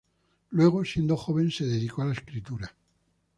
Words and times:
Luego, 0.49 0.83
siendo 0.83 1.15
joven, 1.15 1.51
se 1.51 1.63
dedicó 1.67 2.01
a 2.01 2.05
la 2.05 2.13
escritura. 2.13 2.73